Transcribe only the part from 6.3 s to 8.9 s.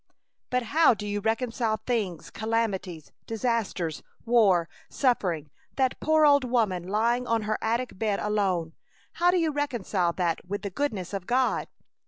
woman lying on her attic bed alone?